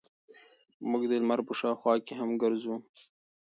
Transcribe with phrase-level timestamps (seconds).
[0.89, 2.75] موږ د لمر په شاوخوا کې هم ګرځو.